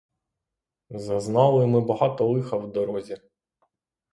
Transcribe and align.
Зазнали 0.89 1.67
ми 1.67 1.81
багато 1.81 2.27
лиха 2.29 2.57
в 2.57 2.71
дорозі. 2.71 3.17